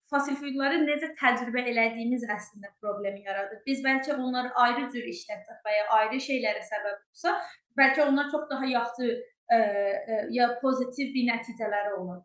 fosil 0.10 0.38
fuelları 0.40 0.82
necə 0.86 1.12
təcrübə 1.20 1.64
elədiyimiz 1.72 2.26
əslində 2.30 2.72
problemi 2.82 3.24
yaradır. 3.26 3.62
Biz 3.66 3.82
bəlkə 3.86 4.18
onları 4.22 4.52
ayrı 4.66 4.90
cür 4.94 5.08
işlətsək 5.14 5.64
və 5.66 5.78
ya 5.78 5.86
ayrı 6.00 6.20
şeylərə 6.28 6.62
səbəb 6.68 7.00
olsa, 7.00 7.34
bəlkə 7.80 8.06
onlar 8.10 8.30
çox 8.34 8.46
daha 8.52 8.70
yaxşı 8.70 9.10
ə, 9.52 9.60
ə, 9.60 10.22
ya 10.36 10.52
pozitiv 10.62 11.12
bir 11.16 11.28
nəticələri 11.32 11.96
olar. 12.00 12.22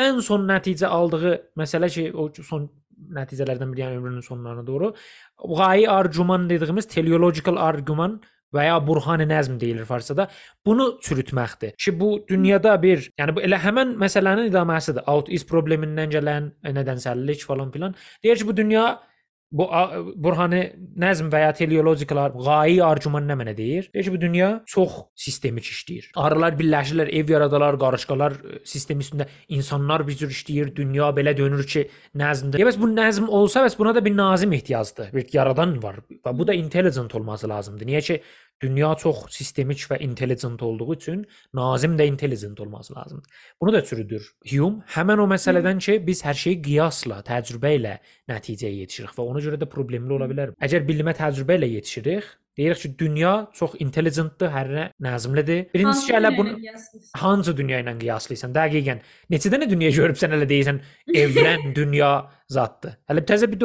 Ən 0.00 0.20
son 0.24 0.46
nəticə 0.48 0.90
aldığı 0.90 1.36
məsələ 1.60 1.90
ki, 1.92 2.10
o 2.14 2.28
son 2.46 2.68
nəticələrdən 3.16 3.70
biri 3.72 3.86
yəni 3.86 4.00
ömrünün 4.00 4.24
sonlarına 4.26 4.66
doğru 4.66 4.92
g'ayi 5.40 5.88
argüman 5.90 6.50
dediyimiz 6.50 6.86
teleological 6.86 7.56
argüman 7.56 8.20
və 8.54 8.64
ya 8.66 8.78
burhan-ı 8.86 9.26
nəzm 9.30 9.60
deyilir 9.60 9.86
farsçada. 9.86 10.26
Bunu 10.66 10.98
çürütməkdir. 11.06 11.76
Ki 11.78 11.94
bu 12.00 12.10
dünyada 12.28 12.74
bir, 12.82 13.06
yəni 13.18 13.36
bu 13.36 13.44
elə 13.46 13.60
həmin 13.62 13.94
məsələnin 14.00 14.50
idaməsidir. 14.50 15.06
Out 15.10 15.30
is 15.30 15.46
problemindən 15.46 16.10
gələn 16.10 16.50
e, 16.64 16.74
nədənsəllik 16.74 17.44
falan 17.46 17.70
filan. 17.70 17.94
Deyir 18.24 18.42
ki, 18.42 18.48
bu 18.48 18.56
dünya 18.56 18.86
bu 19.52 19.66
burhanı 20.14 20.60
nəzm 21.00 21.30
və 21.32 21.40
ya 21.44 21.52
teleological 21.56 22.34
g'ayi 22.36 22.78
argüman 22.84 23.26
nə 23.26 23.36
mənə 23.40 23.54
deyir? 23.58 23.88
Deyir 23.94 24.06
ki, 24.06 24.12
bu 24.14 24.20
dünya 24.22 24.50
çox 24.70 24.98
sistemik 25.18 25.66
işləyir. 25.66 26.10
Arılar 26.16 26.54
birləşirlər, 26.58 27.10
ev 27.20 27.32
yaradarlar, 27.34 27.78
qarışqalar 27.82 28.36
e, 28.38 28.60
sistemi 28.64 29.02
üstündə 29.06 29.26
insanlar 29.48 30.06
bir 30.06 30.18
cür 30.20 30.30
işləyir, 30.34 30.74
dünya 30.76 31.10
belə 31.16 31.34
dönür 31.36 31.66
ki, 31.66 31.88
nəzmdir. 32.22 32.62
Bəs 32.66 32.78
bu 32.80 32.92
nəzm 32.94 33.26
olsa, 33.26 33.64
bəs 33.66 33.78
buna 33.78 33.94
da 33.96 34.04
bir 34.04 34.16
nazim 34.16 34.54
ehtiyacdır. 34.54 35.10
Bir 35.16 35.26
yaradan 35.34 35.76
var 35.82 35.98
və 36.10 36.36
bu 36.38 36.46
da 36.46 36.54
intelligent 36.54 37.14
olması 37.18 37.50
lazımdır. 37.50 37.90
Niyə 37.90 38.04
ki, 38.06 38.20
dünya 38.62 38.94
çox 38.94 39.24
sistemik 39.34 39.84
və 39.90 40.00
intelligent 40.04 40.62
olduğu 40.62 40.94
üçün 40.94 41.26
nazim 41.54 41.96
də 41.98 42.06
intelligent 42.06 42.60
olması 42.60 42.94
lazımdır. 42.94 43.30
Bunu 43.60 43.72
da 43.72 43.84
çürüdür 43.84 44.32
Hume. 44.50 44.84
Həmin 44.94 45.24
o 45.24 45.28
məsələdən 45.30 45.78
ki, 45.78 45.98
biz 46.06 46.24
hər 46.24 46.34
şeyi 46.34 46.60
qiyasla, 46.62 47.22
təcrübə 47.26 47.74
ilə 47.78 47.96
nəticəyə 48.28 48.72
yetişirik 48.82 49.16
və 49.16 49.26
ona 49.32 49.44
görə 49.44 49.60
də 49.60 49.68
problemli 49.70 50.16
ola 50.16 50.28
bilər. 50.30 50.54
Əgər 50.60 50.86
bilimə 50.88 51.16
təcrübə 51.16 51.60
ilə 51.60 51.70
yetişirik, 51.76 52.28
deyirik 52.58 52.80
ki, 52.82 52.90
dünya 52.98 53.32
çox 53.56 53.76
intelligentdir, 53.82 54.50
hər 54.52 54.70
nə 54.74 54.86
nəzmlidir. 55.04 55.68
Birincisi 55.74 56.08
ki, 56.08 56.14
hələ 56.16 56.32
bunu 56.36 56.56
hansı 57.20 57.54
dünya 57.56 57.80
ilə 57.84 57.94
qiyaslayırsan? 58.00 58.56
Dəqiqən. 58.56 59.04
Neçə 59.32 59.52
dənə 59.52 59.68
dünya 59.70 59.92
görübsən 59.96 60.34
hələ 60.36 60.48
deyirsən, 60.50 60.80
evren 61.22 61.70
dünya 61.78 62.10
zaddır. 62.50 62.98
Hələ 63.10 63.24
təzə 63.28 63.50
bir 63.52 63.62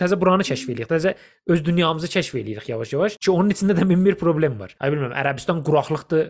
təzə 0.00 0.18
buranı 0.20 0.46
kəşf 0.48 0.72
eləyirik. 0.72 0.90
Təzə 0.90 1.14
öz 1.48 1.64
dünyamızı 1.64 2.10
kəşf 2.16 2.40
eləyirik 2.42 2.68
yavaş-yavaş 2.72 3.20
ki, 3.20 3.30
onun 3.30 3.54
içində 3.54 3.78
də 3.78 3.86
min 3.88 4.04
bir 4.06 4.18
problem 4.20 4.58
var. 4.60 4.74
Ay 4.80 4.94
bilmirəm, 4.94 5.16
Ərəbistan 5.22 5.62
quraqlıqdır, 5.66 6.28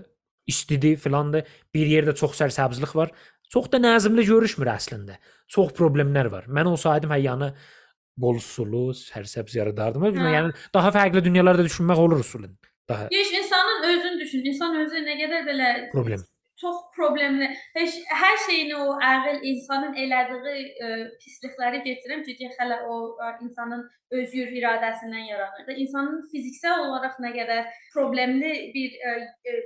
istidir 0.49 0.97
filandır. 0.97 1.49
Bir 1.75 1.91
yerdə 1.91 2.15
çox 2.17 2.37
sərsəbzlik 2.41 2.95
var. 2.97 3.13
Çox 3.53 3.71
da 3.73 3.81
nəzmli 3.81 4.27
görüşmür 4.29 4.69
əslində. 4.75 5.19
Çox 5.49 5.73
problemlər 5.77 6.29
var. 6.33 6.49
Mən 6.53 6.69
olsaydım 6.69 7.15
həyyanı 7.17 7.53
bol 8.25 8.41
sulu, 8.43 8.89
sərsəbz 8.97 9.59
yaradardım. 9.59 10.09
Hə. 10.09 10.33
Yəni 10.39 10.57
daha 10.75 10.95
fərqli 10.95 11.25
dünyalarda 11.29 11.67
düşünmək 11.69 12.03
olur 12.07 12.25
usulən. 12.25 12.57
Daha 12.89 13.09
Yox, 13.13 13.31
insanın 13.43 13.87
özünü 13.93 14.21
düşün. 14.21 14.45
İnsan 14.53 14.77
özü 14.83 15.05
nə 15.05 15.17
qədər 15.23 15.47
belə 15.49 15.71
problem. 15.93 16.25
çox 16.61 16.77
problemli. 16.97 17.49
Heç 17.77 17.99
hər 18.23 18.37
şeyini 18.47 18.77
o 18.77 18.97
ağıl 19.09 19.45
insanın 19.51 19.95
elədiyi 19.95 20.65
ə, 20.87 20.89
pislikləri 21.23 21.83
gətirəm 21.85 22.25
ki, 22.27 22.51
hələ 22.59 22.81
o 22.91 22.97
ə, 23.15 23.33
insanın 23.45 23.85
öz 24.11 24.35
hür 24.35 24.55
iradəsindən 24.61 25.29
yaranır. 25.31 25.67
Da 25.69 25.77
insanın 25.85 26.25
fiziksel 26.33 26.87
olaraq 26.89 27.21
nə 27.23 27.35
qədər 27.37 27.69
problemli 27.95 28.55
bir 28.75 28.97
ə, 28.99 29.15
ə, 29.53 29.61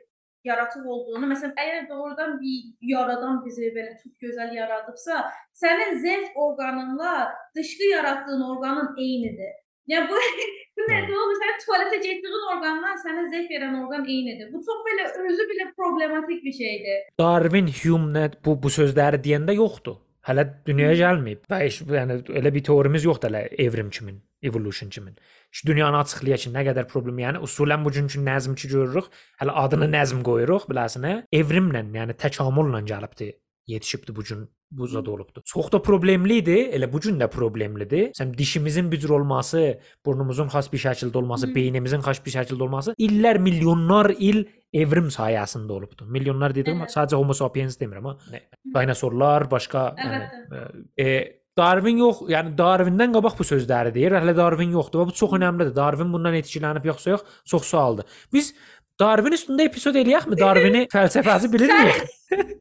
yaratıq 0.44 0.86
olduğunu, 0.94 1.30
məsələn, 1.32 1.54
əgər 1.64 1.88
doğrudan 1.88 2.36
bir 2.40 2.58
yaradan 2.92 3.40
bizi 3.46 3.72
belə 3.76 3.96
çox 4.02 4.14
gözəl 4.24 4.54
yaradıbsa, 4.56 5.24
sənin 5.62 5.98
zevk 6.04 6.36
orqanınla 6.44 7.14
dışqı 7.56 7.90
yaratdığın 7.96 8.46
orqanın 8.50 8.94
eynidir. 8.98 9.58
Yəni 9.90 10.08
bu 10.10 10.18
nədir 10.92 11.16
olur? 11.18 11.38
Sən 11.42 11.58
tualetə 11.64 11.98
getdiyin 12.04 12.46
orqandan 12.54 13.00
sənə 13.02 13.26
zevk 13.32 13.50
verən 13.50 13.74
orqan 13.82 14.06
eynidir. 14.06 14.52
Bu 14.54 14.62
çox 14.66 14.84
belə 14.86 15.08
özü 15.26 15.48
belə 15.50 15.68
problematik 15.76 16.44
bir 16.44 16.54
şeydir. 16.60 17.02
Darwin, 17.20 17.68
Hume 17.82 18.12
nə 18.14 18.30
bu 18.44 18.56
bu 18.62 18.70
sözləri 18.70 19.22
deyəndə 19.26 19.58
yoxdur. 19.58 19.98
Hələ 20.28 20.44
dünyaya 20.66 20.94
gəlməyib. 21.00 21.46
Və 21.50 21.58
heç 21.64 21.80
yəni 21.82 22.20
elə 22.38 22.52
bir 22.54 22.62
teorimiz 22.68 23.06
yoxdur 23.08 23.32
hələ 23.32 23.42
evrim 23.64 23.90
kimin, 23.90 24.20
evolution 24.42 24.90
kimin. 24.90 25.16
Şu 25.50 25.66
dünyanı 25.66 25.98
açıqlayaq 25.98 26.46
ki, 26.46 26.52
nə 26.54 26.62
qədər 26.68 26.86
problem, 26.88 27.18
yəni 27.24 27.42
usulən 27.42 27.82
bugünkü 27.84 28.22
nəzmçi 28.22 28.70
görürük. 28.70 29.10
Hələ 29.42 29.56
adını 29.64 29.90
nəzm 29.90 30.22
qoyuruq, 30.26 30.68
biləsinə. 30.70 31.14
Evrimlə, 31.34 31.84
yəni 31.98 32.18
təkamülla 32.22 32.84
gəlibdi. 32.86 33.32
Yetişibdi 33.66 34.14
bu 34.16 34.22
gün 34.24 34.48
bu 34.72 34.86
zad 34.86 35.06
olubdu. 35.06 35.42
Çox 35.44 35.72
da 35.72 35.82
problemli 35.82 36.38
idi, 36.40 36.56
elə 36.76 36.88
bu 36.92 37.00
gün 37.00 37.18
də 37.20 37.28
problemlidir. 37.30 38.10
Sən 38.16 38.32
dişimizin 38.38 38.92
bir 38.92 38.98
cür 39.00 39.10
olması, 39.18 39.78
burnumuzun 40.06 40.48
xas 40.48 40.72
bir 40.72 40.78
şəkildə 40.78 41.16
olması, 41.16 41.46
Hı. 41.46 41.54
beynimizin 41.54 42.02
xas 42.02 42.22
bir 42.26 42.34
şəkildə 42.38 42.62
olması 42.62 42.94
illər, 42.98 43.38
milyonlar 43.38 44.14
il 44.18 44.44
evrim 44.72 45.08
sayəsində 45.12 45.70
olubdu. 45.76 46.06
Milyonlar 46.08 46.54
dedim, 46.56 46.80
Evet. 46.80 46.90
sadəcə 46.94 47.18
Homo 47.20 47.34
sapiens 47.36 47.76
demirəm 47.80 48.06
ha. 48.08 48.16
Dinosorlar, 48.74 49.48
başqa 49.50 49.94
yəni 49.98 50.20
Əlbəttə. 50.22 50.84
e, 50.98 51.38
Darwin 51.56 51.98
yox, 52.00 52.22
yəni 52.32 52.54
Darwindən 52.56 53.12
qabaq 53.12 53.34
bu 53.38 53.44
sözləri 53.44 53.92
deyir. 53.92 54.12
Hələ 54.16 54.32
Darwin 54.36 54.70
yoxdur 54.72 55.02
və 55.02 55.10
bu 55.10 55.16
çox 55.18 55.34
əhəmilidir. 55.36 55.74
Darwin 55.76 56.12
bundan 56.14 56.34
etkilənib 56.38 56.86
yoxsa 56.88 57.10
yox, 57.18 57.26
çox 57.44 57.66
sualdır. 57.68 58.08
Biz 58.32 58.54
Darwin 59.00 59.36
üstündə 59.36 59.66
epizod 59.68 59.94
eləyəkmi? 60.00 60.38
Darwini 60.40 60.86
fəlsəfəsi 60.94 61.52
bilirmi? 61.52 61.92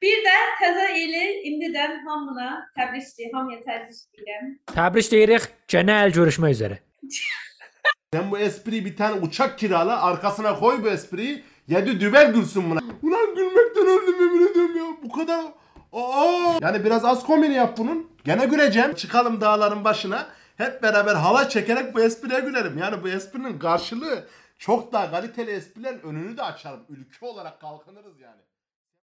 Bir 0.00 0.20
də 0.24 0.36
təzə 0.60 0.86
ili 0.96 1.24
indidən 1.50 1.98
hamına 2.06 2.52
təbrikdir, 2.78 3.32
hamıya 3.34 3.58
təbrik 3.66 3.98
edirəm. 4.14 4.48
Təbrik 4.70 5.10
deyirik. 5.12 5.48
Genel 5.68 6.14
görüşmək 6.14 6.54
üzrə. 6.56 6.78
Sen 8.14 8.30
bu 8.30 8.38
espriyi 8.38 8.84
bir 8.84 8.96
tane 8.96 9.20
uçak 9.20 9.58
kirala 9.58 10.02
arkasına 10.02 10.58
koy 10.58 10.82
bu 10.82 10.88
espriyi. 10.88 11.44
Yedi 11.68 12.00
dübel 12.00 12.32
gülsün 12.32 12.70
buna. 12.70 12.80
Ulan 13.02 13.34
gülmekten 13.34 13.86
öldüm 13.86 14.20
yemin 14.20 14.50
ediyorum 14.50 14.76
ya. 14.76 14.84
Bu 15.02 15.12
kadar... 15.12 15.44
Aa! 15.92 16.58
Yani 16.62 16.84
biraz 16.84 17.04
az 17.04 17.26
komedi 17.26 17.52
yap 17.52 17.78
bunun. 17.78 18.10
Gene 18.24 18.46
güleceğim. 18.46 18.94
Çıkalım 18.94 19.40
dağların 19.40 19.84
başına. 19.84 20.26
Hep 20.56 20.82
beraber 20.82 21.14
hava 21.14 21.48
çekerek 21.48 21.94
bu 21.94 22.00
espriye 22.00 22.40
gülerim. 22.40 22.78
Yani 22.78 23.02
bu 23.02 23.08
esprinin 23.08 23.58
karşılığı 23.58 24.26
çok 24.58 24.92
daha 24.92 25.10
kaliteli 25.10 25.50
esprilerin 25.50 26.00
önünü 26.00 26.36
de 26.36 26.42
açarım. 26.42 26.80
Ülke 26.88 27.26
olarak 27.26 27.60
kalkınırız 27.60 28.20
yani. 28.20 28.40